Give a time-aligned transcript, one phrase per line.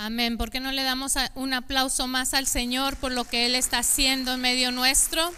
[0.00, 0.38] Amén.
[0.38, 3.80] ¿Por qué no le damos un aplauso más al Señor por lo que Él está
[3.80, 5.28] haciendo en medio nuestro?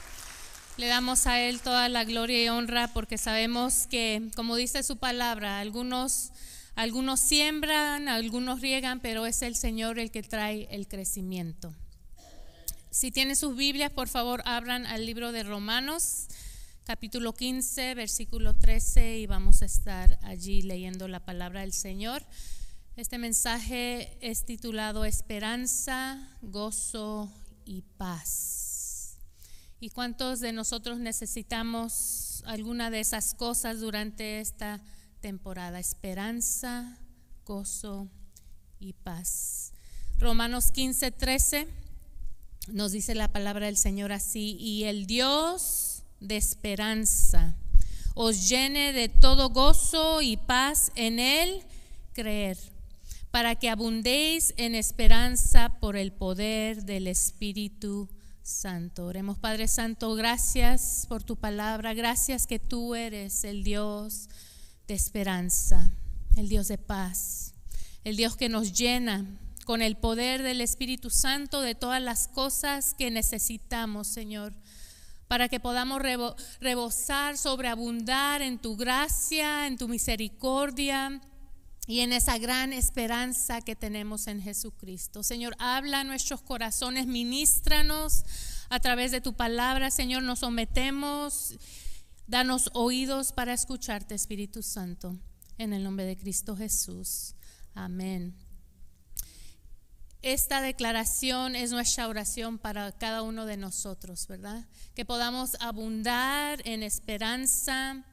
[0.77, 4.99] Le damos a Él toda la gloria y honra porque sabemos que, como dice su
[4.99, 6.33] palabra, algunos,
[6.75, 11.75] algunos siembran, algunos riegan, pero es el Señor el que trae el crecimiento.
[12.91, 16.27] Si tienen sus Biblias, por favor, abran al libro de Romanos,
[16.85, 22.27] capítulo 15, versículo 13, y vamos a estar allí leyendo la palabra del Señor.
[22.97, 27.33] Este mensaje es titulado Esperanza, Gozo
[27.65, 29.17] y Paz.
[29.79, 34.83] ¿Y cuántos de nosotros necesitamos alguna de esas cosas durante esta
[35.21, 35.79] temporada?
[35.79, 36.99] Esperanza,
[37.47, 38.11] gozo
[38.79, 39.73] y paz.
[40.19, 41.69] Romanos 15, 13
[42.69, 47.57] nos dice la palabra del Señor así, y el Dios de esperanza
[48.15, 51.65] os llene de todo gozo y paz en Él
[52.13, 52.59] creer
[53.31, 58.09] para que abundéis en esperanza por el poder del Espíritu
[58.43, 59.07] Santo.
[59.07, 64.29] Oremos, Padre Santo, gracias por tu palabra, gracias que tú eres el Dios
[64.89, 65.93] de esperanza,
[66.37, 67.55] el Dios de paz,
[68.03, 69.25] el Dios que nos llena
[69.65, 74.53] con el poder del Espíritu Santo de todas las cosas que necesitamos, Señor
[75.31, 76.03] para que podamos
[76.59, 81.21] rebosar, sobreabundar en tu gracia, en tu misericordia,
[81.91, 85.25] y en esa gran esperanza que tenemos en Jesucristo.
[85.25, 88.23] Señor, habla nuestros corazones, ministranos
[88.69, 89.91] a través de tu palabra.
[89.91, 91.57] Señor, nos sometemos,
[92.29, 95.19] danos oídos para escucharte, Espíritu Santo,
[95.59, 97.35] en el nombre de Cristo Jesús.
[97.75, 98.37] Amén.
[100.23, 104.65] Esta declaración es nuestra oración para cada uno de nosotros, ¿verdad?
[104.95, 108.05] Que podamos abundar en esperanza,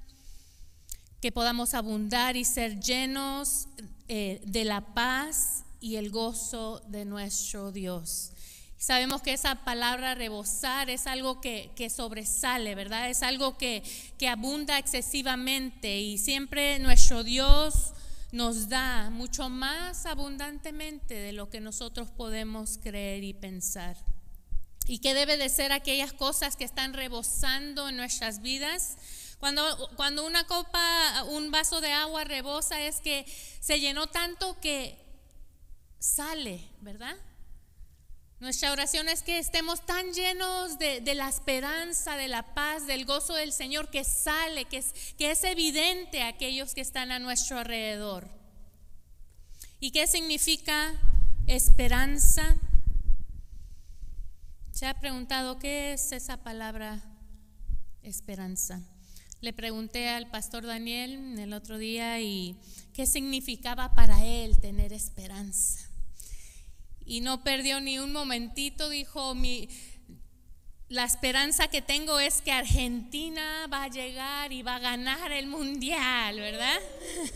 [1.21, 3.67] que podamos abundar y ser llenos
[4.07, 8.31] eh, de la paz y el gozo de nuestro Dios.
[8.77, 13.09] Sabemos que esa palabra rebosar es algo que, sobresale, ¿verdad?
[13.09, 13.83] Es algo que,
[14.19, 17.93] que abunda excesivamente y siempre nuestro Dios
[18.31, 23.97] nos da mucho más abundantemente de lo que nosotros podemos creer y pensar.
[24.85, 28.97] ¿Y qué debe de ser aquellas cosas que están rebosando en nuestras vidas?
[29.39, 33.25] Cuando, cuando una copa, un vaso de agua rebosa es que
[33.59, 34.97] se llenó tanto que
[35.99, 37.15] sale, ¿verdad?
[38.39, 43.33] Nuestra oración es que estemos tan llenos de, la esperanza, de la paz, del gozo
[43.33, 47.57] del Señor, que sale, que es, que es evidente a aquellos que están a nuestro
[47.57, 48.29] alrededor.
[49.79, 50.93] ¿Y qué significa
[51.47, 52.57] esperanza?
[54.71, 57.01] ¿Se ha preguntado qué es esa palabra
[58.03, 58.83] esperanza?
[59.39, 62.55] Le pregunté al pastor Daniel el otro día y
[62.93, 65.87] qué significaba para él tener esperanza.
[67.05, 69.69] Y no perdió ni un momentito, dijo, mi,
[70.89, 75.45] la esperanza que tengo es que Argentina va a llegar y va a ganar el
[75.45, 76.79] mundial, ¿verdad?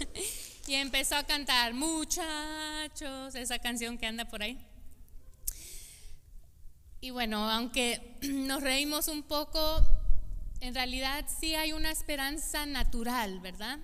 [0.67, 4.57] y empezó a cantar, muchachos, esa canción que anda por ahí.
[7.00, 10.00] Y bueno, aunque nos reímos un poco,
[10.61, 13.79] en realidad sí hay una esperanza natural, ¿verdad?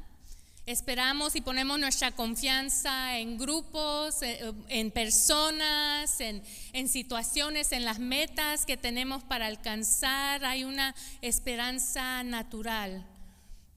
[0.67, 6.43] Esperamos y ponemos nuestra confianza en grupos, eh, en personas, en,
[6.89, 10.43] situaciones, en las metas que tenemos para alcanzar.
[10.45, 13.07] Hay una esperanza natural.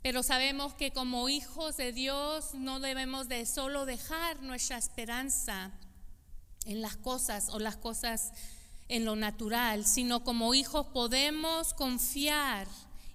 [0.03, 5.71] Pero sabemos que como hijos de Dios no debemos de solo dejar nuestra esperanza
[6.67, 8.33] en las cosas o las cosas
[8.89, 12.67] en lo natural, sino como hijos podemos confiar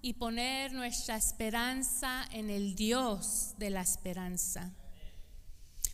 [0.06, 4.72] y poner nuestra esperanza en el Dios de la esperanza.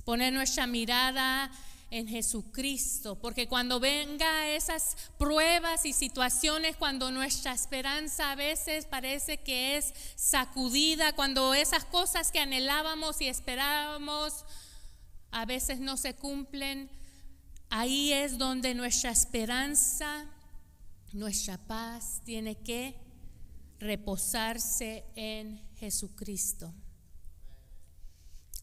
[0.04, 1.50] Poner nuestra mirada
[1.92, 9.38] en Jesucristo, porque cuando venga esas pruebas y situaciones, cuando nuestra esperanza a veces parece
[9.38, 14.44] que es sacudida, cuando esas cosas que anhelábamos y esperábamos
[15.32, 16.90] a veces no se cumplen,
[17.70, 20.26] ahí es donde nuestra esperanza,
[21.14, 23.10] nuestra paz tiene que
[23.82, 26.72] reposarse en Jesucristo.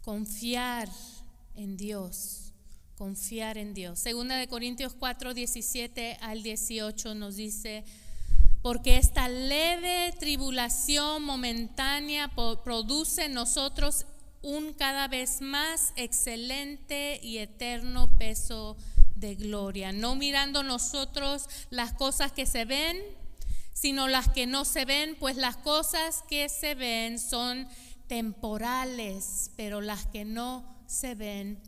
[0.00, 0.88] Confiar
[1.54, 2.54] en Dios,
[2.96, 3.98] confiar en Dios.
[3.98, 7.84] Segunda de Corintios 4, 17 al 18 nos dice,
[8.62, 12.30] porque esta leve tribulación momentánea
[12.64, 14.06] produce en nosotros
[14.40, 18.76] un cada vez más excelente y eterno peso
[19.16, 22.96] de gloria, no mirando nosotros las cosas que se ven,
[23.80, 27.68] sino las que no se ven, pues las cosas que se ven son
[28.08, 31.60] temporales, pero las que no se ven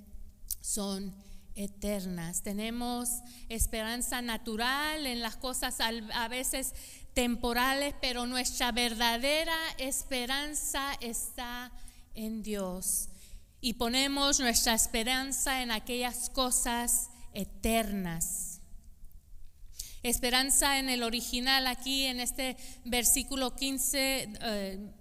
[0.60, 1.14] son
[1.54, 2.42] eternas.
[2.42, 3.10] Tenemos
[3.48, 6.74] esperanza natural en las cosas a veces
[7.14, 11.70] temporales, pero nuestra verdadera esperanza está
[12.14, 13.08] en Dios.
[13.60, 18.49] Y ponemos nuestra esperanza en aquellas cosas eternas.
[20.02, 22.56] Esperanza en el original aquí en este
[22.86, 24.30] versículo 15,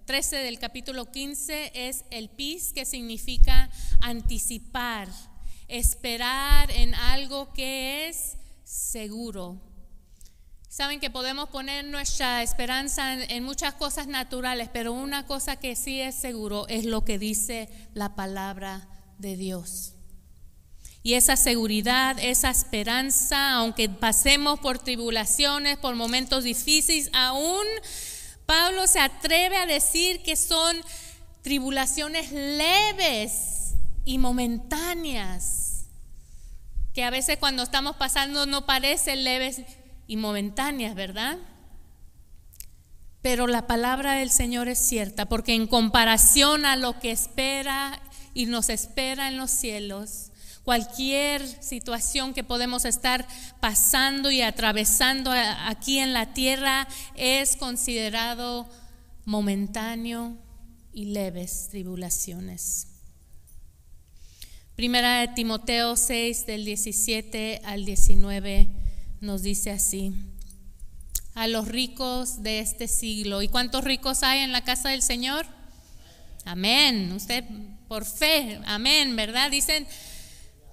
[0.04, 3.70] 13 eh, del capítulo 15 es el pis que significa
[4.02, 5.08] anticipar,
[5.68, 9.58] esperar en algo que es seguro.
[10.68, 16.00] Saben que podemos poner nuestra esperanza en, muchas cosas naturales, pero una cosa que sí
[16.00, 18.86] es seguro es lo que dice la palabra
[19.18, 19.94] de Dios.
[21.02, 27.64] Y esa seguridad, esa esperanza, aunque pasemos por tribulaciones, por momentos difíciles, aún
[28.44, 30.76] Pablo se atreve a decir que son
[31.42, 33.74] tribulaciones leves
[34.04, 35.84] y momentáneas,
[36.92, 39.62] que a veces cuando estamos pasando no parecen leves
[40.06, 41.38] y momentáneas, ¿verdad?
[43.22, 48.00] Pero la palabra del Señor es cierta, porque en comparación a lo que espera
[48.34, 50.29] y nos espera en los cielos,
[50.70, 53.26] cualquier situación que podemos estar
[53.58, 56.86] pasando y atravesando aquí en la tierra
[57.16, 58.70] es considerado
[59.24, 60.38] momentáneo
[60.92, 62.86] y leves tribulaciones.
[64.76, 68.68] Primera de Timoteo 6 del 17 al 19
[69.20, 70.14] nos dice así,
[71.34, 73.42] a los ricos de este siglo.
[73.42, 75.48] ¿Y cuántos ricos hay en la casa del Señor?
[76.44, 77.10] Amén.
[77.12, 77.42] Usted
[77.88, 79.50] por fe, amén, ¿verdad?
[79.50, 79.84] Dicen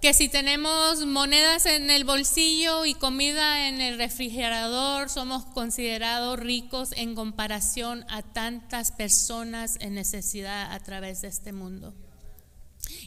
[0.01, 6.91] que si tenemos monedas en el bolsillo y comida en el refrigerador, somos considerados ricos
[6.95, 11.95] en comparación a tantas personas en necesidad a través de este mundo.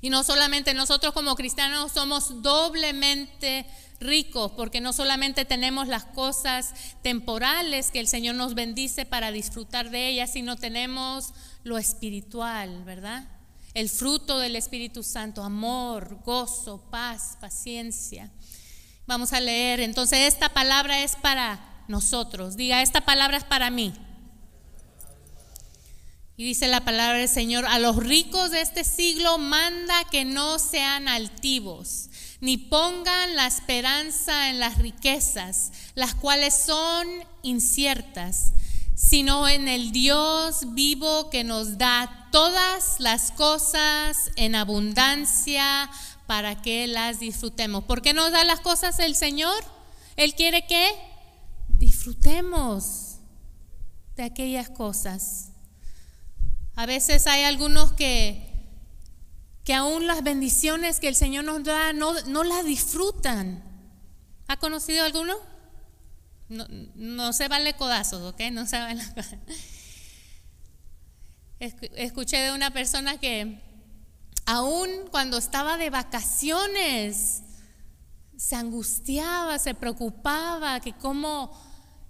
[0.01, 3.67] Y no solamente nosotros como cristianos somos doblemente
[4.01, 9.91] ricos, porque no solamente tenemos las cosas temporales que el Señor nos bendice para disfrutar
[9.91, 13.29] de ellas, sino tenemos lo espiritual, ¿verdad?
[13.75, 18.31] El fruto del Espíritu Santo, amor, gozo, paz, paciencia.
[19.07, 22.57] Vamos a leer, entonces esta palabra es para nosotros.
[22.57, 23.93] Diga, esta palabra es para mí.
[26.37, 30.59] Y dice la palabra del Señor, a los ricos de este siglo manda que no
[30.59, 37.07] sean altivos ni pongan la esperanza en las riquezas, las cuales son
[37.43, 38.53] inciertas,
[39.01, 45.91] sino en el Dios vivo que nos da todas las cosas en abundancia
[46.27, 47.85] para que las disfrutemos.
[47.85, 49.65] ¿Por qué nos da las cosas el Señor?
[50.17, 50.93] Él quiere que
[51.79, 53.17] disfrutemos
[54.17, 55.49] de aquellas cosas.
[56.77, 58.51] A veces hay algunos que
[59.65, 62.13] que aún las bendiciones que el Señor nos da no,
[62.45, 63.63] las disfrutan.
[64.49, 65.37] ¿Ha conocido alguno?
[66.51, 68.41] No, se vale codazos, ¿ok?
[68.53, 69.03] No se vale
[71.61, 73.63] Escuché de una persona que
[74.47, 77.43] aún cuando estaba de vacaciones
[78.37, 81.53] se angustiaba, se preocupaba que cómo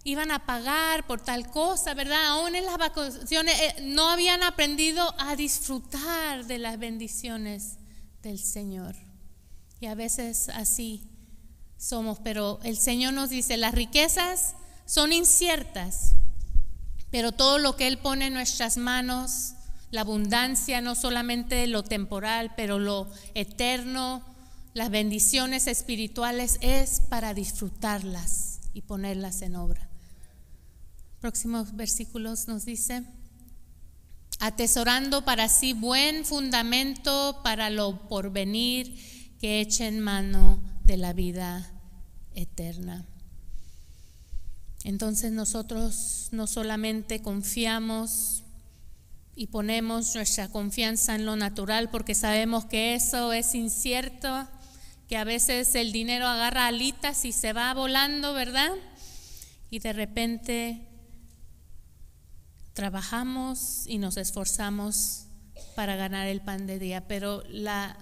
[0.04, 2.24] iban a pagar por tal cosa, ¿verdad?
[2.28, 7.76] Aún en las vacaciones eh, no habían aprendido a disfrutar de las bendiciones
[8.22, 8.96] del Señor.
[9.80, 11.09] Y a veces así
[11.80, 14.54] somos, pero el Señor nos dice, las riquezas
[14.84, 16.12] son inciertas,
[17.10, 19.54] pero todo lo que Él pone en nuestras manos,
[19.90, 24.22] la abundancia, no solamente lo temporal, pero lo eterno,
[24.74, 29.88] las bendiciones espirituales, es para disfrutarlas y ponerlas en obra.
[31.18, 33.04] Próximos versículos nos dice,
[34.38, 38.94] atesorando para sí buen fundamento para lo porvenir
[39.40, 41.70] que echen mano de la vida
[42.34, 43.06] eterna.
[44.84, 48.44] Entonces nosotros no solamente confiamos
[49.36, 54.48] y ponemos nuestra confianza en lo natural porque sabemos que eso es incierto,
[55.08, 58.70] que a veces el dinero agarra alitas y se va volando, ¿verdad?
[59.70, 60.88] Y de repente
[62.72, 65.26] trabajamos y nos esforzamos
[65.74, 67.96] para ganar el pan de día, pero la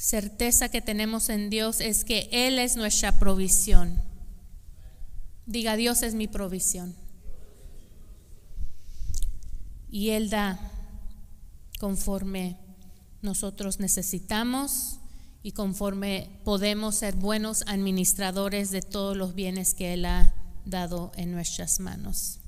[0.00, 4.00] certeza que tenemos en Dios es que Él es nuestra provisión.
[5.44, 6.96] Diga, Dios es mi provisión.
[9.90, 10.58] Y Él da
[11.78, 12.56] conforme
[13.20, 15.00] nosotros necesitamos
[15.42, 21.30] y conforme podemos ser buenos administradores de todos los bienes que Él ha dado en
[21.30, 22.38] nuestras manos.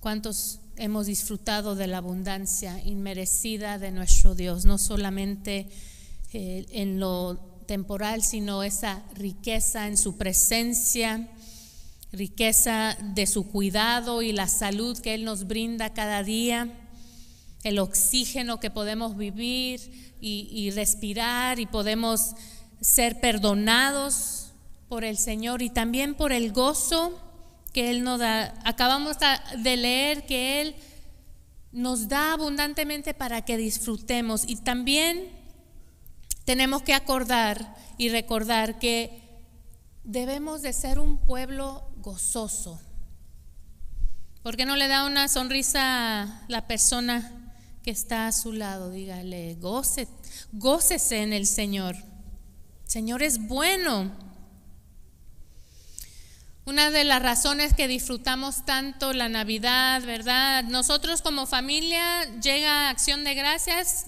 [0.00, 5.68] ¿Cuántos hemos disfrutado de la abundancia inmerecida de nuestro Dios, no solamente
[6.32, 11.28] eh, en lo temporal, sino esa riqueza en su presencia,
[12.12, 16.68] riqueza de su cuidado y la salud que Él nos brinda cada día,
[17.64, 22.34] el oxígeno que podemos vivir y, y respirar y podemos
[22.80, 24.52] ser perdonados
[24.88, 27.25] por el Señor y también por el gozo
[27.76, 28.54] que Él nos da.
[28.64, 29.18] Acabamos
[29.58, 30.76] de leer que Él
[31.72, 35.28] nos da abundantemente para que disfrutemos y también
[36.46, 39.42] tenemos que acordar y recordar que
[40.04, 42.80] debemos de ser un pueblo gozoso.
[44.42, 47.52] ¿Por qué no le da una sonrisa a la persona
[47.82, 48.90] que está a su lado?
[48.90, 50.08] Dígale, goce,
[50.50, 51.94] gócese en el Señor.
[52.86, 54.25] Señor es bueno.
[56.66, 60.64] Una de las razones que disfrutamos tanto la Navidad, ¿verdad?
[60.64, 64.06] Nosotros como familia llega Acción de Gracias,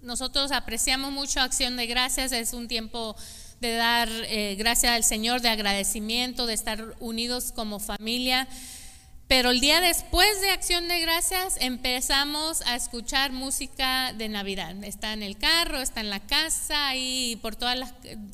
[0.00, 3.14] nosotros apreciamos mucho Acción de Gracias, es un tiempo
[3.60, 8.48] de dar eh, gracias al Señor, de agradecimiento, de estar unidos como familia.
[9.28, 14.82] Pero el día después de Acción de Gracias empezamos a escuchar música de Navidad.
[14.82, 17.90] Está en el carro, está en la casa y por todos los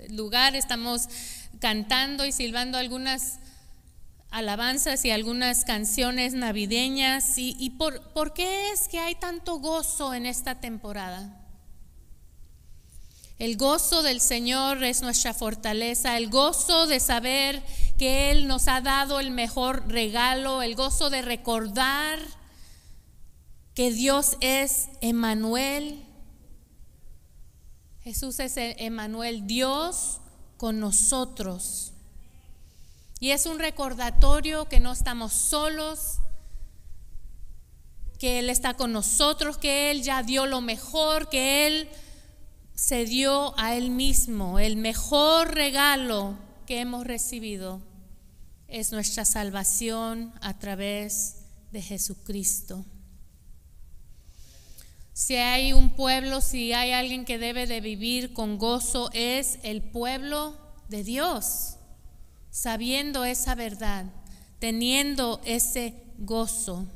[0.08, 1.10] lugares estamos
[1.60, 3.38] cantando y silbando algunas
[4.30, 7.34] alabanzas y algunas canciones navideñas.
[7.36, 11.34] ¿Y, por, por qué es que hay tanto gozo en esta temporada?
[13.38, 17.62] El gozo del Señor es nuestra fortaleza, el gozo de saber
[17.96, 22.18] que Él nos ha dado el mejor regalo, el gozo de recordar
[23.74, 26.04] que Dios es Emanuel.
[28.02, 30.20] Jesús es Emanuel, Dios
[30.58, 31.92] con nosotros.
[33.20, 36.18] Y es un recordatorio que no estamos solos,
[38.18, 41.88] que Él está con nosotros, que Él ya dio lo mejor, que Él
[42.74, 44.58] se dio a Él mismo.
[44.58, 46.36] El mejor regalo
[46.66, 47.80] que hemos recibido
[48.66, 51.36] es nuestra salvación a través
[51.72, 52.84] de Jesucristo.
[55.18, 59.82] Si hay un pueblo, si hay alguien que debe de vivir con gozo, es el
[59.82, 60.56] pueblo
[60.88, 61.74] de Dios,
[62.50, 64.04] sabiendo esa verdad,
[64.60, 66.86] teniendo ese gozo.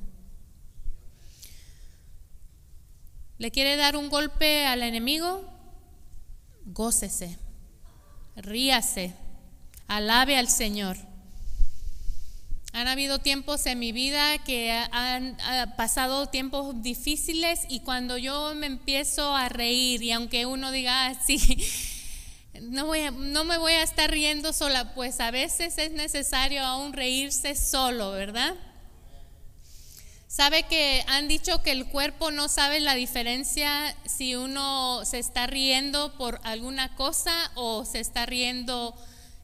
[3.38, 5.42] ¿Le quiere dar un golpe al enemigo?
[6.64, 7.36] Gócese,
[8.36, 9.16] ríase,
[9.88, 10.96] alabe al Señor.
[12.74, 15.36] Han habido tiempos en mi vida que han
[15.76, 21.14] pasado tiempos difíciles y cuando yo me empiezo a reír y aunque uno diga, ah,
[21.14, 21.38] sí,
[22.62, 26.94] no, voy no me voy a estar riendo sola, pues a veces es necesario aún
[26.94, 28.54] reírse solo, ¿verdad?
[30.26, 35.46] Sabe que han dicho que el cuerpo no sabe la diferencia si uno se está
[35.46, 38.96] riendo por alguna cosa o se está riendo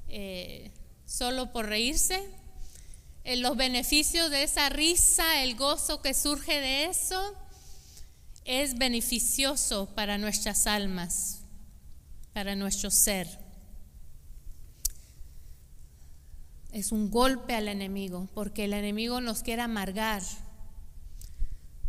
[0.09, 0.71] eh,
[1.05, 2.38] solo por reírse
[3.37, 7.35] los beneficios de esa risa, el gozo que surge de eso,
[8.45, 11.43] es beneficioso para nuestras almas,
[12.33, 13.29] para nuestro ser.
[16.73, 20.23] Es un golpe al enemigo, porque el enemigo nos quiere amargar,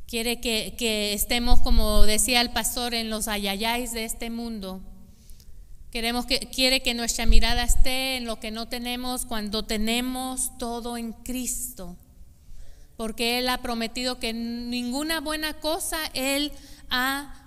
[0.07, 4.81] quiere que, que estemos, como decía el pastor, en los ayayáis de este mundo
[5.91, 10.97] Queremos que, quiere que nuestra mirada esté en lo que no tenemos cuando tenemos todo
[10.97, 11.97] en Cristo.
[12.95, 16.51] Porque Él ha prometido que ninguna buena cosa Él
[16.89, 17.39] ha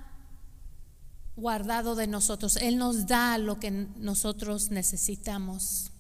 [1.37, 2.57] guardado de nosotros.
[2.57, 5.93] Él nos da lo que nosotros necesitamos.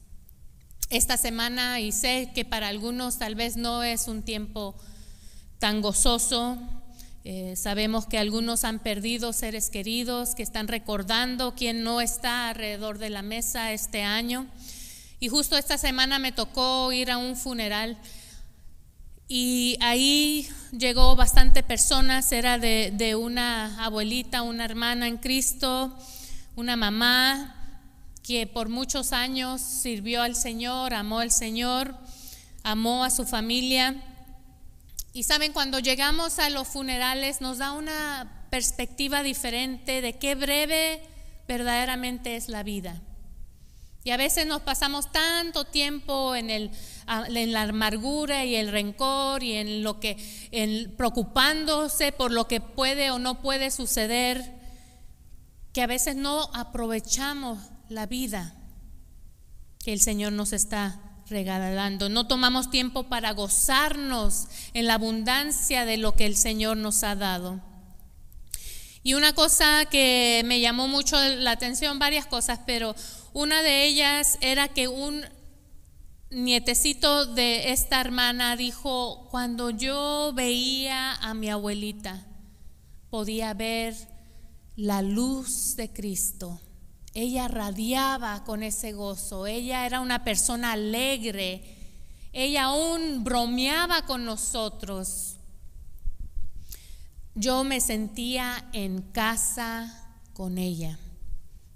[0.90, 4.74] Esta semana, y sé que para algunos tal vez no es un tiempo
[5.58, 6.58] tan gozoso,
[7.24, 12.98] eh, sabemos que algunos han perdido seres queridos, que están recordando quién no está alrededor
[12.98, 14.48] de la mesa este año.
[15.20, 17.96] Y justo esta semana me tocó ir a un funeral
[19.28, 25.96] y ahí llegó bastante personas, era de, de una abuelita, una hermana en Cristo,
[26.56, 27.54] una mamá
[28.24, 31.94] que por muchos años sirvió al Señor, amó al Señor,
[32.64, 33.94] amó a su familia
[35.12, 41.02] y saben, cuando llegamos a los funerales nos da una perspectiva diferente de qué breve
[41.46, 43.00] verdaderamente es la vida.
[44.04, 46.70] Y a veces nos pasamos tanto tiempo en, el,
[47.06, 50.16] en la amargura y el rencor y en lo que,
[50.50, 54.60] en preocupándose por lo que puede o no puede suceder,
[55.72, 58.54] que a veces no aprovechamos la vida
[59.84, 62.08] que el Señor nos está regalando.
[62.08, 67.14] No tomamos tiempo para gozarnos en la abundancia de lo que el Señor nos ha
[67.14, 67.60] dado.
[69.02, 72.94] Y una cosa que me llamó mucho la atención, varias cosas, pero
[73.32, 75.24] una de ellas era que un
[76.30, 82.24] nietecito de esta hermana dijo, cuando yo veía a mi abuelita,
[83.10, 83.94] podía ver
[84.76, 86.60] la luz de Cristo.
[87.14, 91.62] Ella radiaba con ese gozo, ella era una persona alegre,
[92.32, 95.36] ella aún bromeaba con nosotros.
[97.34, 100.98] Yo me sentía en casa con ella.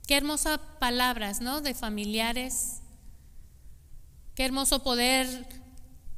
[0.07, 1.61] Qué hermosas palabras, ¿no?
[1.61, 2.81] De familiares.
[4.35, 5.47] Qué hermoso poder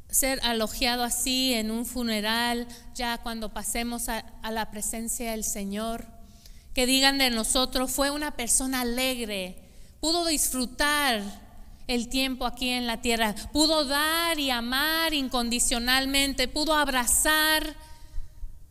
[0.09, 6.18] ser alogiado así en un funeral, ya cuando pasemos a, a la presencia del Señor
[6.79, 9.57] que digan de nosotros, fue una persona alegre,
[9.99, 11.21] pudo disfrutar
[11.89, 17.75] el tiempo aquí en la tierra, pudo dar y amar incondicionalmente, pudo abrazar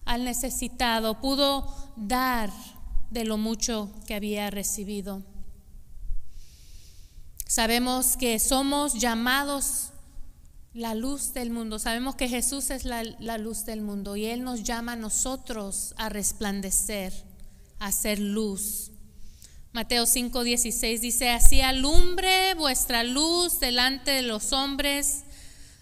[0.05, 2.49] al necesitado, pudo dar
[3.09, 5.21] de lo mucho que había recibido.
[7.45, 9.89] Sabemos que somos llamados
[10.73, 11.77] la luz del mundo.
[11.77, 13.03] Sabemos que Jesús es la,
[13.37, 17.26] luz del mundo y Él nos llama a nosotros a resplandecer
[17.79, 18.91] hacer luz.
[19.73, 25.23] Mateo 5:16 dice, así alumbre vuestra luz delante de los hombres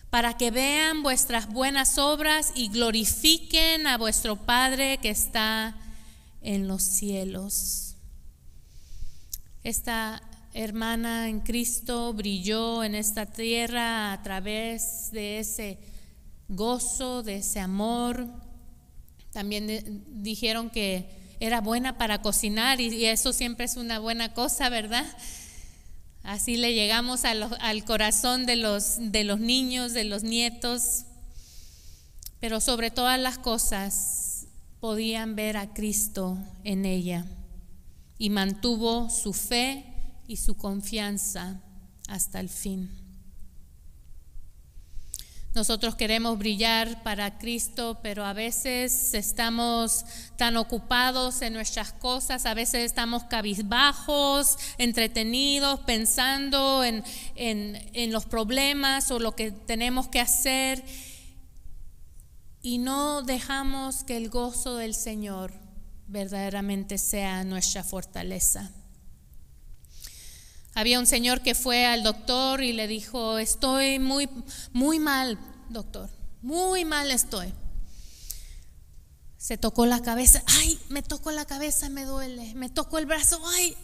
[0.10, 5.76] para que vean vuestras buenas obras y glorifiquen a vuestro Padre que está
[6.42, 7.96] en los cielos.
[9.64, 10.22] Esta
[10.54, 15.80] hermana en Cristo brilló en esta tierra a través de ese
[16.48, 18.28] gozo, de ese amor.
[19.32, 25.06] También dijeron que era buena para cocinar y, eso siempre es una buena cosa, ¿verdad?
[26.24, 31.06] Así le llegamos al corazón de los, de los niños, de los nietos,
[32.40, 34.48] pero sobre todas las cosas
[34.80, 37.26] podían ver a Cristo en ella
[38.18, 39.86] y mantuvo su fe
[40.28, 41.62] y su confianza
[42.08, 43.05] hasta el fin.
[45.56, 50.04] Nosotros queremos brillar para Cristo, pero a veces estamos
[50.36, 59.12] tan ocupados en nuestras cosas, a veces estamos cabizbajos, entretenidos, pensando en, en, los problemas
[59.12, 60.84] o lo que tenemos que hacer
[62.62, 65.54] y no dejamos que el gozo del Señor
[66.08, 68.74] verdaderamente sea nuestra fortaleza.
[70.78, 74.30] Había un señor que fue al doctor y le dijo, estoy muy,
[74.74, 76.10] muy mal, doctor,
[76.42, 77.54] muy mal estoy.
[79.38, 83.42] Se tocó la cabeza, ay, me tocó la cabeza, me duele, me tocó el brazo,
[83.56, 83.78] ay.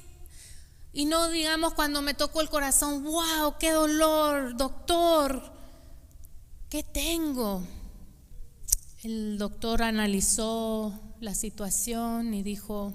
[0.91, 5.53] Y no digamos cuando me tocó el corazón, wow, qué dolor, doctor,
[6.67, 7.63] ¿qué tengo?
[9.03, 12.93] El doctor analizó la situación y dijo,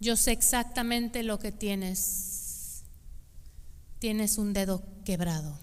[0.00, 2.25] yo sé exactamente lo que tienes
[3.98, 5.58] tienes un dedo quebrado.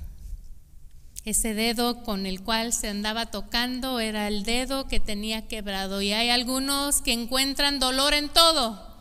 [1.25, 6.01] Ese dedo con el cual se andaba tocando era el dedo que tenía quebrado.
[6.01, 8.91] Y hay algunos que encuentran dolor en todo.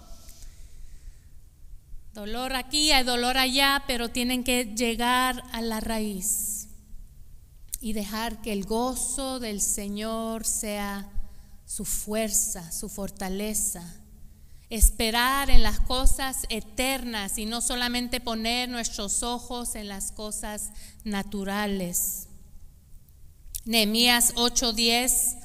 [2.15, 6.69] Dolor aquí, hay dolor allá, pero tienen que llegar a la raíz
[7.81, 11.11] y dejar que el gozo del Señor sea
[11.65, 14.02] su fuerza, su fortaleza
[14.73, 20.71] esperar en las cosas eternas y no solamente poner nuestros ojos en las cosas
[21.05, 22.29] naturales.
[23.67, 25.37] Nehemías 8:10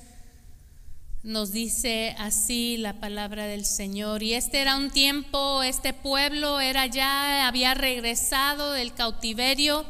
[1.24, 4.24] nos dice así la palabra del Señor.
[4.24, 9.86] Y este era un tiempo, este pueblo era ya, había regresado del cautiverio,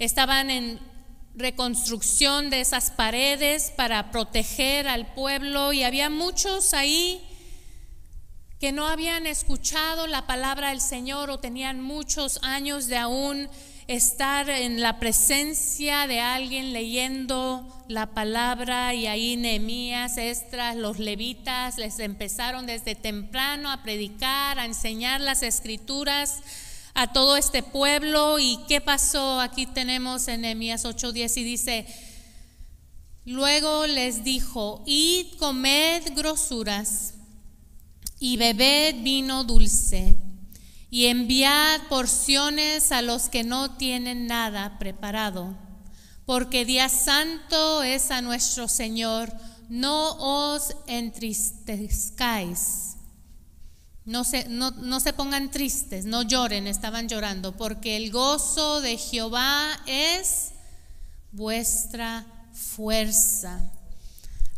[0.00, 0.80] estaban en
[1.36, 7.24] reconstrucción de esas paredes para proteger al pueblo y había muchos ahí
[8.60, 13.48] que no habían escuchado la palabra del Señor o tenían muchos años de aún
[13.86, 21.76] estar en la presencia de alguien leyendo la palabra y ahí Nehemías, Estras, los levitas
[21.76, 26.40] les empezaron desde temprano a predicar, a enseñar las escrituras
[26.94, 28.38] a todo este pueblo.
[28.38, 31.86] Y qué pasó, aquí tenemos en Nehemías 8:10 y dice,
[33.26, 37.13] luego les dijo, id comed grosuras
[38.18, 40.16] y bebed vino dulce,
[40.90, 45.56] y enviad porciones a los que no tienen nada preparado,
[46.24, 49.32] porque día santo es a nuestro Señor,
[49.68, 52.90] no os entristezcáis.
[54.04, 58.98] No se, no, no se pongan tristes, no lloren, estaban llorando, porque el gozo de
[58.98, 60.50] Jehová es
[61.32, 63.72] vuestra fuerza.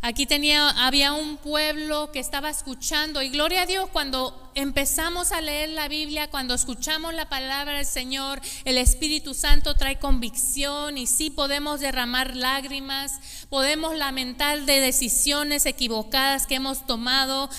[0.01, 5.41] Aquí tenía, había un pueblo que estaba escuchando y gloria a Dios cuando empezamos a
[5.41, 11.07] leer la Biblia, cuando escuchamos la palabra del Señor, el Espíritu Santo trae convicción y
[11.07, 17.49] sí podemos derramar lágrimas, podemos lamentar de decisiones equivocadas que hemos tomado,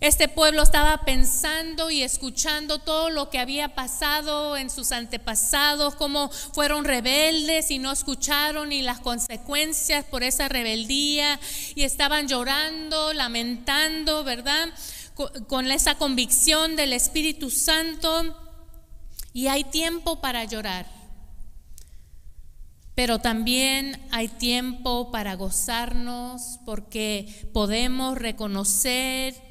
[0.00, 6.30] este pueblo estaba pensando y escuchando todo lo que había pasado en sus antepasados, cómo
[6.30, 11.38] fueron rebeldes y no escucharon ni las consecuencias por esa rebeldía
[11.74, 14.70] y estaban llorando, lamentando, ¿verdad?
[15.48, 18.36] Con, esa convicción del Espíritu Santo.
[19.34, 20.86] Y hay tiempo para llorar.
[22.94, 29.49] Pero también hay tiempo para gozarnos porque podemos reconocer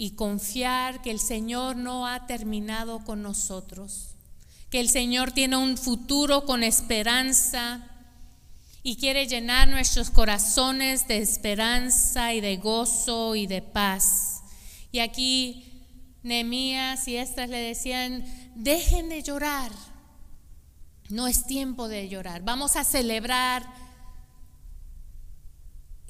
[0.00, 4.14] y confiar que el Señor no ha terminado con nosotros,
[4.70, 7.86] que el Señor tiene un futuro con esperanza
[8.82, 14.40] y quiere llenar nuestros corazones de esperanza y de gozo y de paz.
[14.90, 15.84] Y aquí
[16.22, 19.70] Nehemías y Estras le decían, dejen de llorar,
[21.10, 23.66] no es tiempo de llorar, vamos a celebrar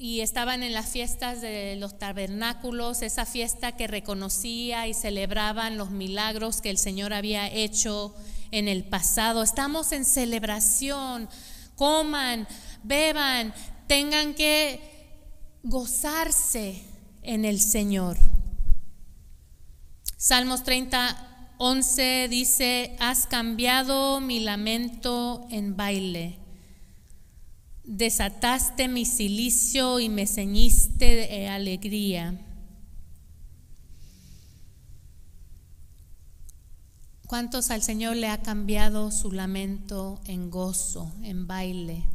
[0.01, 5.91] y estaban en las fiestas de los tabernáculos, esa fiesta que reconocía y celebraban los
[5.91, 8.15] milagros que el Señor había hecho
[8.49, 9.43] en el pasado.
[9.43, 11.29] Estamos en celebración,
[11.75, 12.47] coman,
[12.81, 13.53] beban,
[13.85, 14.81] tengan que
[15.61, 16.81] gozarse
[17.21, 18.17] en el Señor.
[20.17, 26.40] Salmos 30, 11 dice, has cambiado mi lamento en baile
[27.91, 32.39] desataste mi silicio y me ceñiste de alegría.
[37.27, 42.05] ¿Cuántos al Señor le ha cambiado su lamento en gozo, en baile?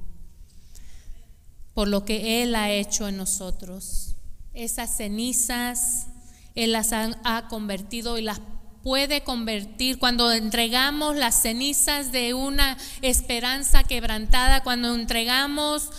[1.74, 4.16] Por lo que Él ha hecho en nosotros.
[4.54, 6.06] Esas cenizas
[6.54, 8.40] Él las ha, convertido y las
[8.86, 15.90] puede convertir, cuando entregamos las cenizas de una esperanza quebrantada, cuando entregamos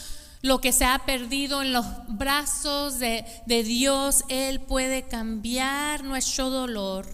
[0.41, 7.05] lo que se ha perdido en los brazos de, Dios, Él puede cambiar nuestro dolor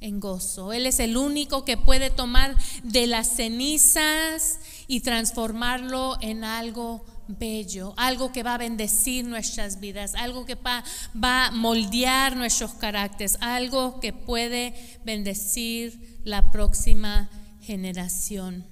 [0.00, 0.72] en gozo.
[0.72, 2.54] Él es el único que puede tomar
[2.84, 10.14] de las cenizas y transformarlo en algo bello, algo que va a bendecir nuestras vidas,
[10.14, 10.84] algo que va,
[11.14, 17.30] va, a moldear nuestros caracteres, algo que puede bendecir la próxima
[17.62, 18.64] generación.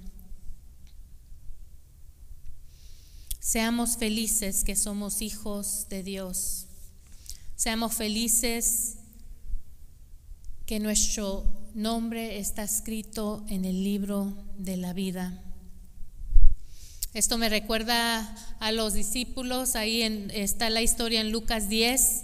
[3.39, 6.67] Seamos felices que somos hijos de Dios.
[7.55, 8.97] Seamos felices
[10.65, 15.43] que nuestro nombre está escrito en el libro de la vida.
[17.13, 20.01] Esto me recuerda a los discípulos, ahí
[20.33, 22.23] está la historia en Lucas 10,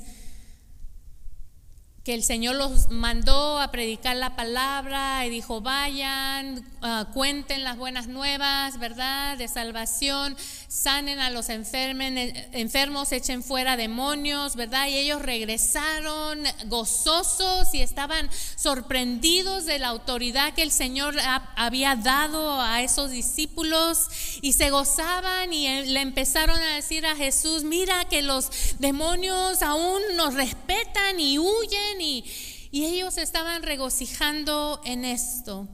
[2.04, 7.78] que el Señor los mandó a predicar la palabra y dijo, vayan, ah, cuenten las
[7.78, 9.38] buenas nuevas, ¿verdad?
[9.38, 14.88] De salvación, sanen a los enfermos, echen fuera demonios, ¿verdad?
[14.88, 21.16] Y ellos regresaron gozosos y estaban sorprendidos de la autoridad que el Señor
[21.56, 24.08] había dado a esos discípulos
[24.42, 30.02] y se gozaban y le empezaron a decir a Jesús, mira que los demonios aún
[30.16, 32.24] nos respetan y huyen y,
[32.72, 35.68] ellos estaban regocijando en esto.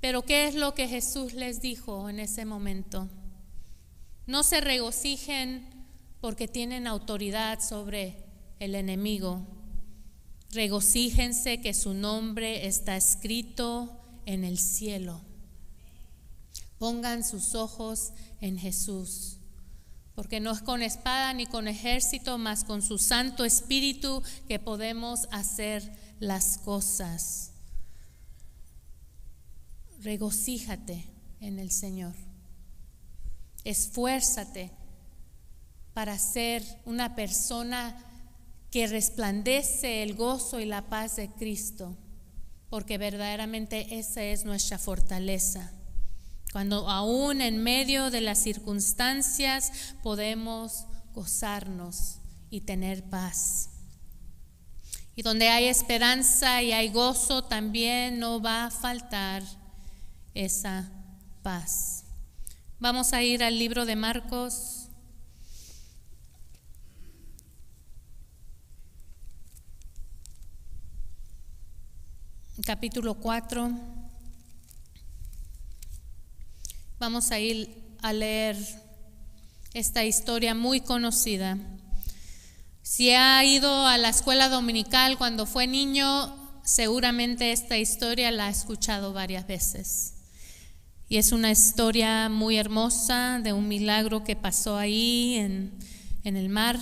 [0.00, 3.08] Pero ¿qué es lo que Jesús les dijo en ese momento?
[4.26, 5.68] No se regocijen
[6.20, 8.24] porque tienen autoridad sobre
[8.60, 9.46] el enemigo.
[10.52, 15.20] Regocíjense que su nombre está escrito en el cielo.
[16.78, 19.39] Pongan sus ojos en Jesús
[20.20, 25.26] porque no es con espada ni con ejército, mas con su Santo Espíritu que podemos
[25.32, 25.82] hacer
[26.18, 27.52] las cosas.
[30.02, 31.06] Regocíjate
[31.40, 32.14] en el Señor.
[33.64, 34.70] Esfuérzate
[35.94, 37.96] para ser una persona
[38.70, 41.96] que resplandece el gozo y la paz de Cristo,
[42.68, 45.72] porque verdaderamente esa es nuestra fortaleza.
[46.52, 52.18] Cuando aún en medio de las circunstancias podemos gozarnos
[52.50, 53.70] y tener paz.
[55.14, 59.42] Y donde hay esperanza y hay gozo, también no va a faltar
[60.34, 60.90] esa
[61.42, 62.04] paz.
[62.78, 64.76] Vamos a ir al libro de Marcos.
[72.62, 73.89] capítulo 4.
[77.00, 78.58] Vamos a ir a leer
[79.72, 81.56] esta historia muy conocida.
[82.82, 88.50] Si ha ido a la escuela dominical cuando fue niño, seguramente esta historia la ha
[88.50, 90.12] escuchado varias veces.
[91.08, 95.72] Y es una historia muy hermosa de un milagro que pasó ahí en,
[96.22, 96.78] en el mar,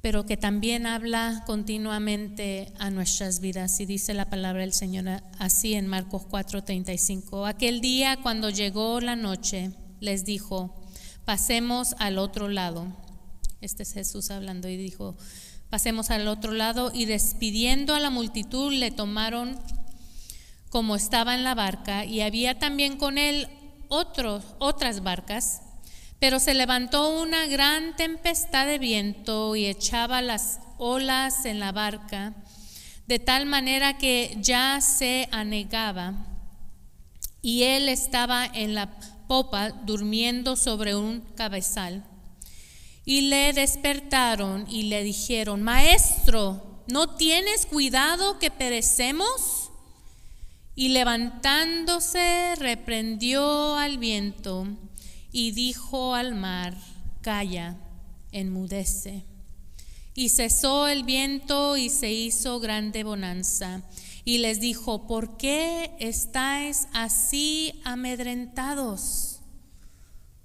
[0.00, 3.80] pero que también habla continuamente a nuestras vidas.
[3.80, 7.46] Y dice la palabra del Señor así en Marcos 4:35.
[7.46, 10.74] Aquel día cuando llegó la noche, les dijo,
[11.24, 12.86] pasemos al otro lado.
[13.60, 15.16] Este es Jesús hablando y dijo,
[15.68, 19.58] pasemos al otro lado y despidiendo a la multitud le tomaron
[20.70, 23.48] como estaba en la barca y había también con él
[23.88, 25.62] otras barcas,
[26.20, 32.34] pero se levantó una gran tempestad de viento y echaba las olas en la barca,
[33.06, 36.26] de tal manera que ya se anegaba
[37.42, 38.90] y él estaba en la
[39.26, 42.04] popa durmiendo sobre un cabezal.
[43.04, 49.70] Y le despertaron y le dijeron, Maestro, ¿no tienes cuidado que perecemos?
[50.74, 54.66] Y levantándose reprendió al viento
[55.32, 56.76] y dijo al mar,
[57.20, 57.76] Calla,
[58.32, 59.24] enmudece.
[60.14, 63.82] Y cesó el viento y se hizo grande bonanza.
[64.24, 69.40] Y les dijo, ¿por qué estáis así amedrentados?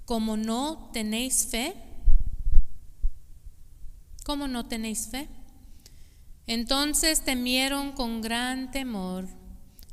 [0.06, 1.74] ¿Como no tenéis fe?
[4.24, 5.28] ¿Cómo no tenéis fe?
[6.48, 9.28] Entonces temieron con gran temor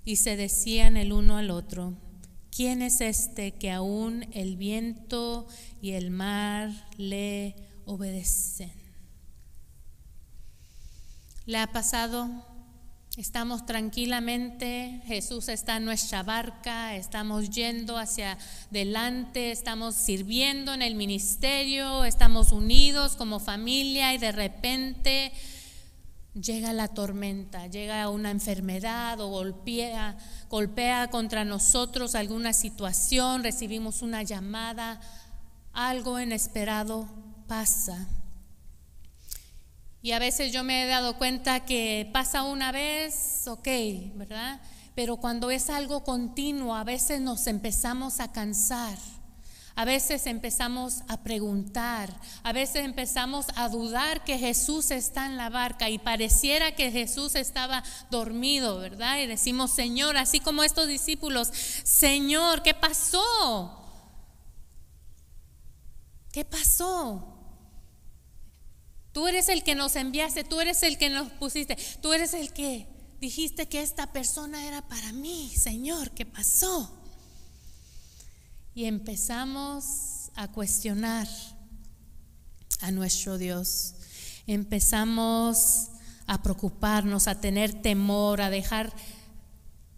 [0.04, 1.94] y se decían el uno al otro,
[2.54, 5.46] ¿quién es este que aún el viento
[5.80, 8.72] y el mar le obedecen?
[11.46, 12.52] ¿Le ha pasado
[13.18, 18.38] Estamos tranquilamente, Jesús está en nuestra barca, estamos yendo hacia
[18.70, 25.30] adelante, estamos sirviendo en el ministerio, estamos unidos como familia y de repente
[26.34, 30.16] llega la tormenta, llega una enfermedad o golpea,
[30.48, 35.00] golpea contra nosotros alguna situación, recibimos una llamada,
[35.72, 37.08] algo inesperado
[37.46, 38.08] pasa.
[40.00, 43.68] Y a veces yo me he dado cuenta que pasa una vez, ok,
[44.14, 44.60] ¿verdad?
[44.94, 48.98] Pero cuando es algo continuo, a veces nos empezamos a cansar.
[49.74, 55.48] A veces empezamos a preguntar, a veces empezamos a dudar que Jesús está en la
[55.48, 59.18] barca y pareciera que Jesús estaba dormido, ¿verdad?
[59.20, 61.48] Y decimos, Señor, así como estos discípulos,
[61.84, 63.78] Señor, ¿qué pasó?
[66.32, 67.28] ¿Qué pasó?
[69.12, 72.52] Tú eres el que nos enviaste, tú eres el que nos pusiste, tú eres el
[72.52, 72.88] que
[73.20, 77.01] dijiste que esta persona era para mí, Señor, ¿qué pasó?
[78.74, 81.28] Y empezamos a cuestionar
[82.80, 83.94] a nuestro Dios.
[84.46, 85.90] Empezamos
[86.26, 88.92] a preocuparnos, a tener temor, a dejar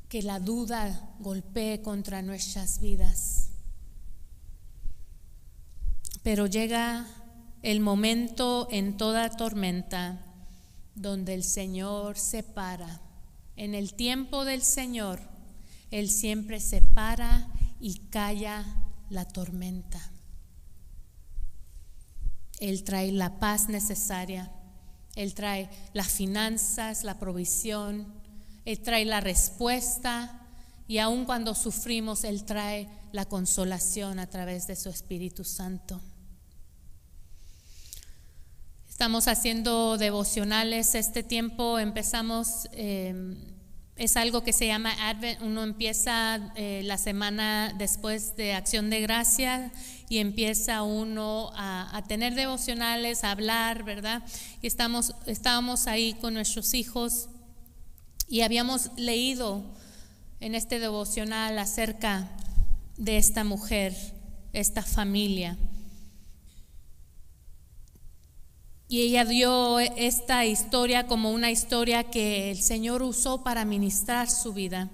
[0.08, 3.50] que la duda golpee contra nuestras vidas.
[6.22, 7.06] Pero llega
[7.62, 10.20] el momento en toda tormenta
[10.94, 13.00] donde el Señor se para.
[13.56, 15.20] En el tiempo del Señor,
[15.90, 17.48] Él siempre se para
[17.84, 18.64] y calla
[19.10, 20.00] la tormenta.
[22.58, 24.50] Él trae la paz necesaria,
[25.16, 28.06] Él trae las finanzas, la provisión,
[28.64, 30.48] Él trae la respuesta
[30.88, 36.00] y aun cuando sufrimos, Él trae la consolación a través de su Espíritu Santo.
[38.88, 40.94] Estamos haciendo devocionales.
[40.94, 43.36] Este tiempo empezamos, em,
[43.96, 45.40] es algo que se llama Advent.
[45.42, 49.72] Uno empieza eh, la semana después de Acción de Gracia
[50.08, 54.22] y empieza uno a, tener devocionales, a hablar, ¿verdad?
[54.62, 57.28] Y estamos, estábamos ahí con nuestros hijos
[58.28, 59.64] y habíamos leído
[60.40, 62.30] en este devocional acerca
[62.96, 63.94] de esta mujer,
[64.52, 65.56] esta familia.
[68.94, 74.52] Y ella dio esta historia como una historia que el Señor usó para ministrar su
[74.52, 74.88] vida,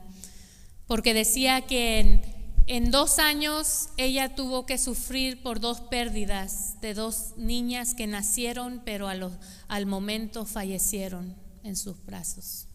[0.87, 2.23] porque decía que
[2.67, 8.81] en, dos años ella tuvo que sufrir por dos pérdidas de dos niñas que nacieron,
[8.87, 12.69] pero al momento fallecieron en sus brazos.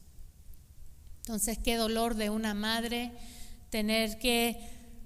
[1.21, 3.11] Entonces, qué dolor de una madre
[3.71, 4.59] tener que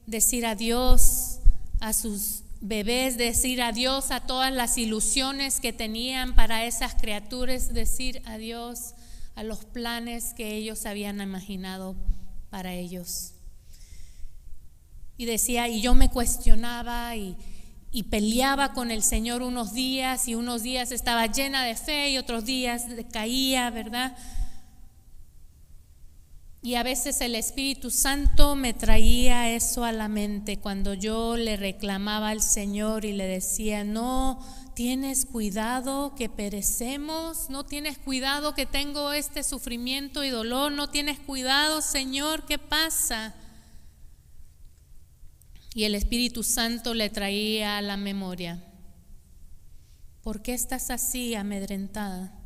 [0.06, 1.40] decir adiós
[1.80, 8.22] a sus bebés, decir adiós a todas las ilusiones que tenían para esas criaturas, decir
[8.26, 8.96] adiós
[9.36, 11.96] a los planes que ellos habían imaginado
[12.50, 13.34] para ellos.
[15.18, 17.36] Y decía, y yo me cuestionaba y,
[17.92, 22.18] y peleaba con el Señor unos días y unos días estaba llena de fe y
[22.18, 24.16] otros días caía, ¿verdad?
[26.62, 31.56] Y a veces el Espíritu Santo me traía eso a la mente cuando yo le
[31.56, 38.66] reclamaba al Señor y le decía, no tienes cuidado que perecemos, no tienes cuidado que
[38.66, 43.36] tengo este sufrimiento y dolor, no tienes cuidado, Señor, ¿qué pasa?
[45.74, 48.62] Y el Espíritu Santo le traía a la memoria,
[50.22, 52.38] ¿por qué estás así amedrentada?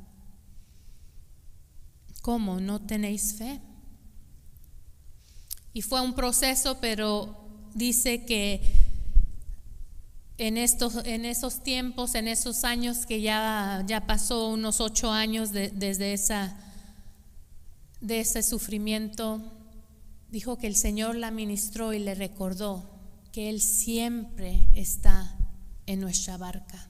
[2.21, 2.59] ¿Cómo?
[2.59, 3.59] ¿No tenéis fe?
[5.73, 7.35] Y fue un proceso, pero
[7.73, 8.61] dice que
[10.37, 15.51] en, estos, en esos tiempos, en esos años que ya, ya pasó unos ocho años
[15.51, 16.57] desde esa,
[18.01, 19.41] de ese sufrimiento,
[20.29, 22.89] dijo que el Señor la ministró y le recordó
[23.31, 25.35] que Él siempre está
[25.85, 26.87] en nuestra barca,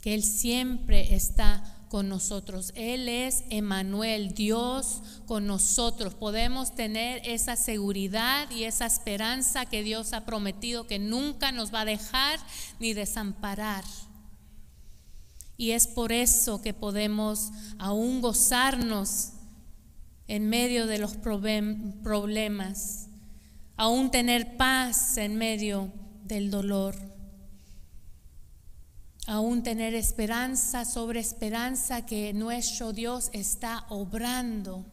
[0.00, 2.72] que Él siempre está con nosotros.
[2.74, 6.12] Él es Emanuel, Dios con nosotros.
[6.12, 11.82] Podemos tener esa seguridad y esa esperanza que Dios ha prometido que nunca nos va
[11.82, 12.40] a dejar
[12.80, 13.84] ni desamparar.
[15.56, 19.28] Y es por eso que podemos aún gozarnos
[20.26, 23.06] en medio de los problemas,
[23.76, 25.92] aún tener paz en medio
[26.24, 27.13] del dolor
[29.26, 34.84] aún tener esperanza sobre esperanza que nuestro Dios está obrando,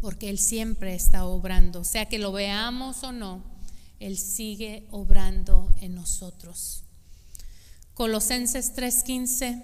[0.00, 3.42] porque Él siempre está obrando, sea que lo veamos o no,
[3.98, 6.82] Él sigue obrando en nosotros.
[7.94, 9.62] Colosenses 3:15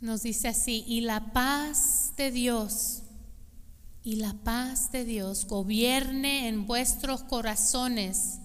[0.00, 3.02] nos dice así, y la paz de Dios,
[4.02, 8.41] y la paz de Dios gobierne en vuestros corazones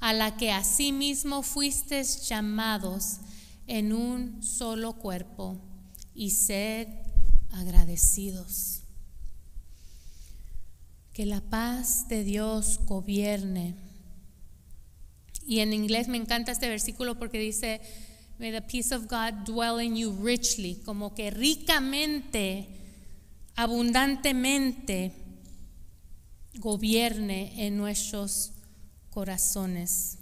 [0.00, 3.18] a la que asimismo fuisteis llamados
[3.66, 5.60] en un solo cuerpo,
[6.14, 6.88] y sed
[7.50, 8.82] agradecidos.
[11.12, 13.74] Que la paz de Dios gobierne.
[15.46, 17.80] Y en inglés me encanta este versículo porque dice,
[18.38, 22.68] May the peace of God dwell in you richly, como que ricamente,
[23.54, 25.12] abundantemente
[26.58, 28.52] gobierne en nuestros
[29.16, 30.18] corazones.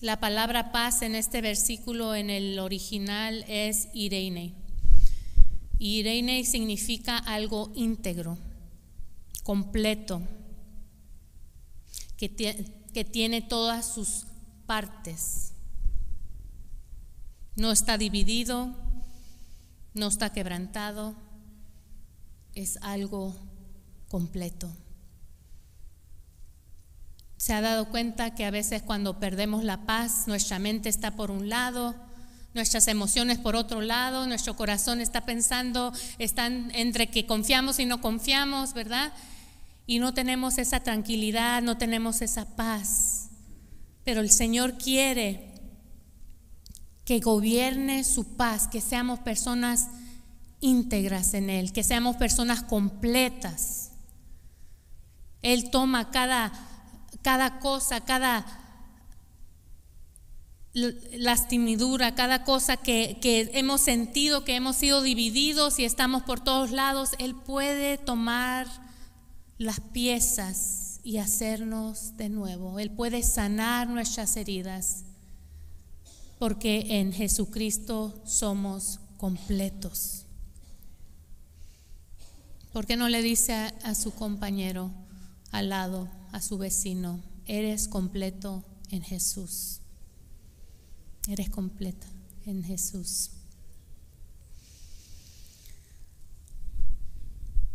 [0.00, 4.54] La palabra paz en este versículo en el original es Irene.
[5.78, 8.38] Irene significa algo íntegro,
[9.42, 10.22] completo,
[12.16, 12.30] que,
[12.94, 14.24] que tiene todas sus
[14.64, 15.52] partes.
[17.54, 18.74] No está dividido,
[19.92, 21.14] no está quebrantado,
[22.54, 23.36] es algo
[24.08, 24.74] completo
[27.46, 31.30] se ha dado cuenta que a veces cuando perdemos la paz, nuestra mente está por
[31.30, 31.94] un lado,
[32.54, 38.00] nuestras emociones por otro lado, nuestro corazón está pensando, están entre que confiamos y no
[38.00, 39.12] confiamos, ¿verdad?
[39.86, 43.28] Y no tenemos esa tranquilidad, no tenemos esa paz.
[44.02, 45.54] Pero el Señor quiere
[47.04, 49.86] que gobierne su paz, que seamos personas
[50.58, 53.92] íntegras en Él, que seamos personas completas.
[55.42, 56.65] Él toma cada
[57.26, 58.46] cada cosa, cada
[60.72, 63.18] lastimidura, cada cosa que,
[63.52, 68.68] hemos sentido, que hemos sido divididos y estamos por todos lados, Él puede tomar
[69.58, 72.78] las piezas y hacernos de nuevo.
[72.78, 75.02] Él puede sanar nuestras heridas,
[76.38, 80.26] porque en Jesucristo somos completos.
[82.72, 84.92] ¿Por qué no le dice a su compañero
[85.50, 86.15] al lado?
[86.32, 89.80] A su vecino, eres completo en Jesús.
[91.28, 92.06] Eres completa
[92.44, 93.30] en Jesús.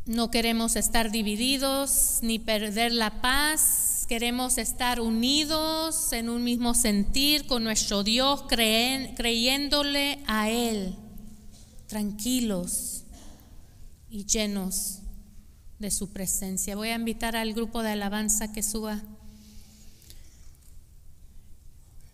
[0.06, 4.06] No queremos estar divididos ni perder la paz.
[4.08, 10.96] Queremos estar unidos en un mismo sentir con nuestro Dios, creyéndole a Él,
[11.88, 13.04] tranquilos
[14.10, 15.01] y llenos
[15.82, 16.76] de su presencia.
[16.76, 19.02] Voy a invitar al grupo de alabanza que suba.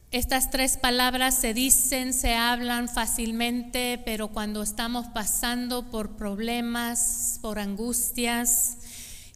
[0.09, 7.59] Estas tres palabras se dicen, se hablan fácilmente, pero cuando estamos pasando por problemas, por
[7.59, 8.77] angustias,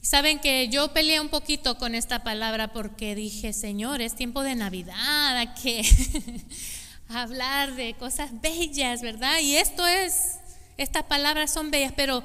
[0.02, 4.56] saben que yo peleé un poquito con esta palabra porque dije, Señor, es tiempo de
[4.56, 5.84] Navidad, ¿a qué?
[7.10, 9.40] hablar de cosas bellas, ¿verdad?
[9.42, 10.38] Y esto es,
[10.78, 12.24] estas palabras son bellas, pero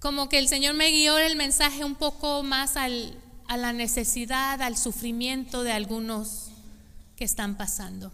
[0.00, 3.14] como que el Señor me guió el mensaje un poco más al,
[3.46, 6.48] a la necesidad, al sufrimiento de algunos
[7.16, 8.10] que están pasando.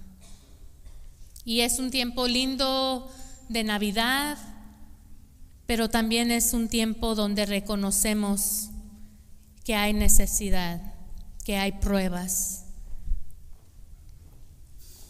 [1.45, 3.09] Y es un tiempo lindo
[3.49, 4.37] de Navidad,
[5.67, 8.71] pero también es un tiempo donde reconocemos
[9.65, 10.81] que hay necesidad,
[11.45, 12.65] que hay pruebas.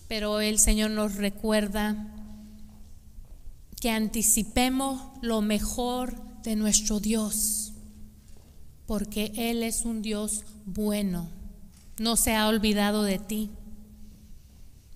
[0.09, 2.07] Pero el Señor nos recuerda
[3.81, 7.67] que anticipemos lo mejor de nuestro Dios
[8.87, 11.29] porque Él es un Dios bueno,
[11.99, 13.51] no se ha olvidado de ti.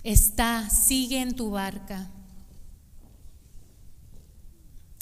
[0.04, 2.08] Está, sigue en tu barca,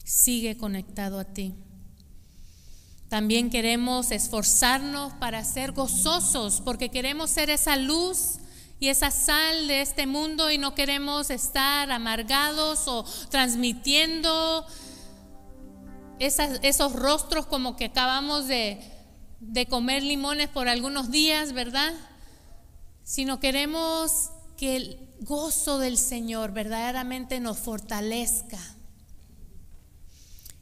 [0.04, 1.54] sigue conectado a ti.
[3.08, 8.38] También queremos esforzarnos para ser gozosos, porque queremos ser esa luz
[8.80, 14.66] y esa sal de este mundo y no queremos estar amargados o transmitiendo
[16.18, 18.80] esos rostros como que acabamos de,
[19.40, 21.92] de comer limones por algunos días, ¿verdad?
[23.04, 28.58] Sino queremos que el gozo del Señor verdaderamente nos fortalezca.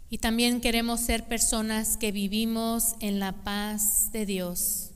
[0.09, 4.91] Y también queremos ser personas que vivimos en la paz de Dios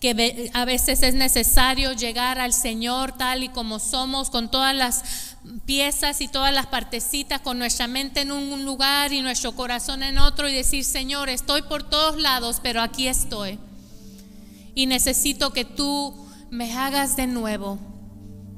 [0.00, 5.35] que a veces es necesario llegar al Señor tal y como somos, con todas las
[5.64, 10.18] piezas y todas las partecitas, con nuestra mente en un lugar y nuestro corazón en
[10.18, 13.58] otro y decir, Señor, estoy por todos lados, pero aquí estoy.
[14.74, 16.14] Y necesito que tú
[16.50, 17.78] me hagas de nuevo.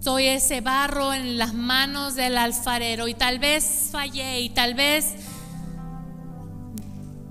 [0.01, 5.15] Soy ese barro en las manos del alfarero y tal vez fallé y tal vez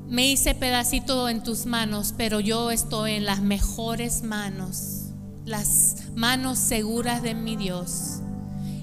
[0.07, 5.11] me hice pedacito en tus manos, pero yo estoy en las mejores manos,
[5.45, 8.21] las manos seguras de mi Dios.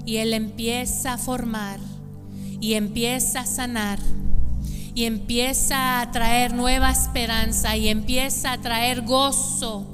[0.05, 1.79] Y Él empieza a formar
[2.59, 3.99] y empieza a sanar
[4.95, 9.85] y empieza a traer nueva esperanza y empieza a traer gozo.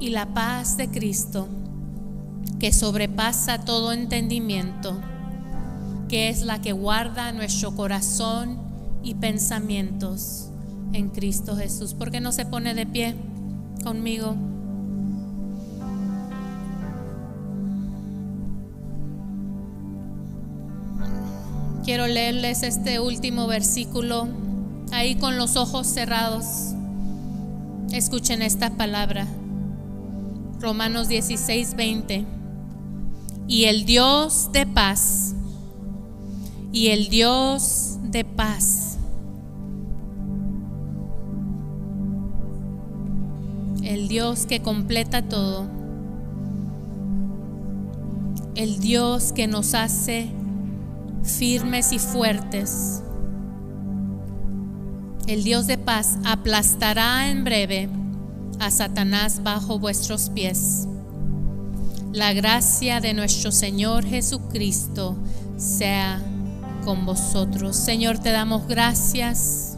[0.00, 1.48] Y la paz de Cristo,
[2.58, 5.00] que sobrepasa todo entendimiento,
[6.08, 8.58] que es la que guarda nuestro corazón
[9.04, 10.50] y pensamientos
[10.92, 11.94] en Cristo Jesús.
[11.94, 13.14] ¿Por qué no se pone de pie
[13.84, 14.34] conmigo?
[21.88, 24.28] Quiero leerles este último versículo
[24.92, 26.74] ahí con los ojos cerrados.
[27.92, 29.26] Escuchen esta palabra.
[30.60, 32.26] Romanos 16, 20.
[33.46, 35.34] Y el Dios de paz
[36.72, 38.98] y el Dios de paz.
[43.82, 45.66] El Dios que completa todo.
[48.56, 50.37] El Dios que nos hace
[51.28, 53.02] firmes y fuertes.
[55.26, 57.88] El Dios de paz aplastará en breve
[58.60, 60.86] a Satanás bajo vuestros pies.
[62.12, 65.16] La gracia de nuestro Señor Jesucristo
[65.58, 66.22] sea
[66.84, 67.76] con vosotros.
[67.76, 69.76] Señor, te damos gracias.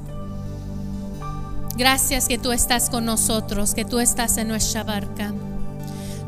[1.77, 5.35] Gracias que tú estás con nosotros, que tú estás en nuestra barca.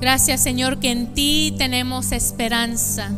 [0.00, 3.12] Gracias, Señor, que en ti tenemos esperanza.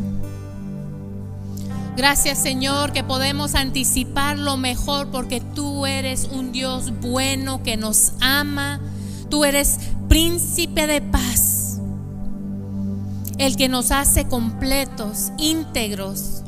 [1.97, 8.13] Gracias, Señor, que podemos anticipar lo mejor porque tú eres un Dios bueno que nos
[8.21, 8.81] ama.
[9.31, 9.79] Tú eres
[10.09, 11.79] príncipe de paz,
[13.39, 16.43] el que nos hace completos, íntegros,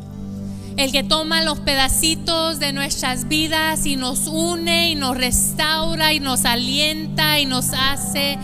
[0.76, 6.20] el que toma los pedacitos de nuestras vidas y nos une y nos restaura y
[6.20, 8.36] nos alienta y nos hace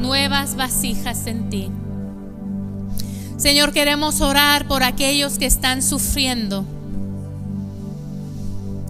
[0.00, 1.70] nuevas vasijas en ti.
[3.40, 6.66] Señor, queremos orar por aquellos que están sufriendo.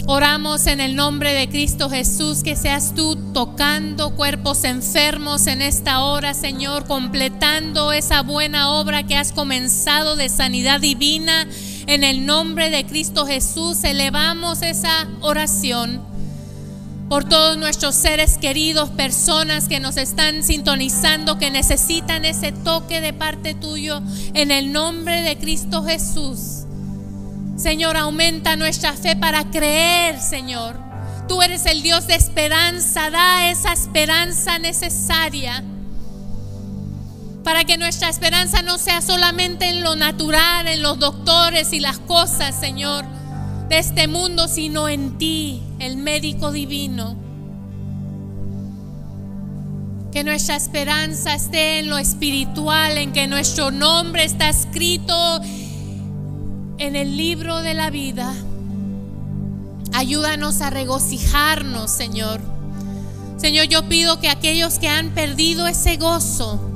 [0.07, 6.01] Oramos en el nombre de Cristo Jesús que seas tú tocando cuerpos enfermos en esta
[6.01, 11.46] hora, Señor, completando esa buena obra que has comenzado de sanidad divina
[11.86, 16.09] en el nombre de Cristo Jesús elevamos esa oración
[17.11, 23.12] por todos nuestros seres queridos, personas que nos están sintonizando, que necesitan ese toque de
[23.12, 24.00] parte tuyo,
[24.32, 26.66] en el nombre de Cristo Jesús.
[27.56, 30.78] Señor, aumenta nuestra fe para creer, Señor.
[31.26, 35.64] Tú eres el Dios de esperanza, da esa esperanza necesaria
[37.42, 41.98] para que nuestra esperanza no sea solamente en lo natural, en los doctores y las
[41.98, 43.04] cosas, Señor,
[43.71, 47.16] de este mundo, sino en ti, el médico divino.
[50.11, 55.41] Que nuestra esperanza esté en lo espiritual, en que nuestro nombre está escrito
[56.79, 58.35] en el libro de la vida.
[59.93, 62.41] Ayúdanos a regocijarnos, Señor.
[63.37, 66.70] Señor, yo pido que aquellos que han perdido ese gozo,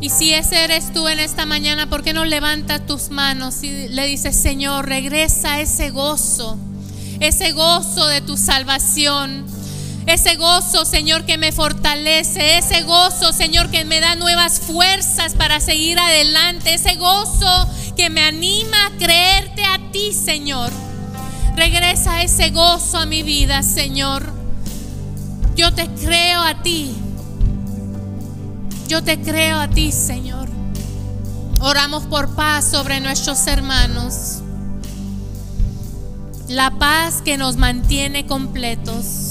[0.00, 3.88] y si ese eres tú en esta mañana, ¿por qué no levantas tus manos y
[3.88, 6.58] le dices, Señor, regresa ese gozo,
[7.20, 9.46] ese gozo de tu salvación?
[10.06, 12.58] Ese gozo, Señor, que me fortalece.
[12.58, 16.74] Ese gozo, Señor, que me da nuevas fuerzas para seguir adelante.
[16.74, 20.70] Ese gozo que me anima a creerte a ti, Señor.
[21.56, 24.32] Regresa ese gozo a mi vida, Señor.
[25.56, 26.94] Yo te creo a ti.
[28.88, 30.48] Yo te creo a ti, Señor.
[31.60, 34.40] Oramos por paz sobre nuestros hermanos.
[36.48, 39.26] La paz que nos mantiene completos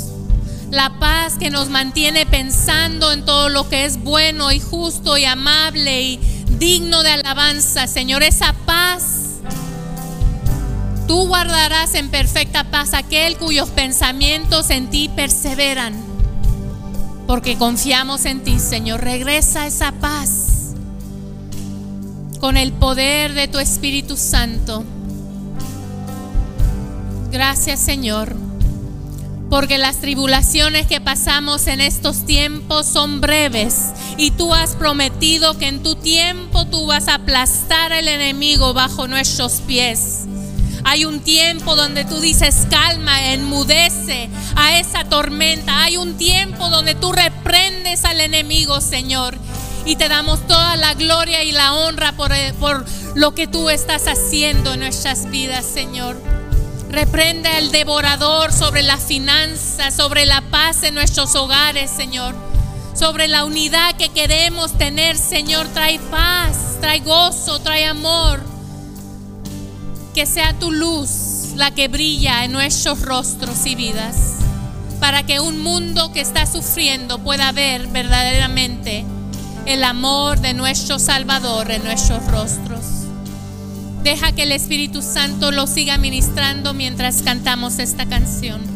[0.72, 5.26] la paz que nos mantiene pensando en todo lo que es bueno y justo y
[5.26, 6.18] amable y
[6.58, 9.40] digno de alabanza, Señor, esa paz.
[11.08, 15.94] Tú guardarás en perfecta paz aquel cuyos pensamientos en ti perseveran,
[17.28, 19.02] porque confiamos en ti, Señor.
[19.02, 20.74] Regresa esa paz
[22.40, 24.84] con el poder de tu Espíritu Santo.
[27.32, 28.46] Gracias, Señor
[29.50, 35.68] porque las tribulaciones que pasamos en estos tiempos son breves y tú has prometido que
[35.68, 40.26] en tu tiempo tú vas a aplastar al enemigo bajo nuestros pies.
[40.88, 45.82] Hay un tiempo donde tú dices calma, enmudece a esa tormenta.
[45.82, 49.36] Hay un tiempo donde tú reprendes al enemigo, Señor.
[49.84, 54.08] Y te damos toda la gloria y la honra por, por lo que tú estás
[54.08, 56.22] haciendo en nuestras vidas, Señor.
[56.92, 62.36] Reprende al devorador sobre la finanza, sobre la paz en nuestros hogares, Señor.
[62.94, 65.68] Sobre la unidad que queremos tener, Señor.
[65.70, 68.55] Trae paz, trae gozo, trae amor.
[70.16, 74.38] Que sea tu luz la que brilla en nuestros rostros y vidas.
[75.02, 79.04] Para que un mundo que está sufriendo pueda ver verdaderamente
[79.66, 82.86] el amor de nuestro Salvador en nuestros rostros.
[84.04, 88.75] Deja que el Espíritu Santo lo siga ministrando mientras cantamos esta canción.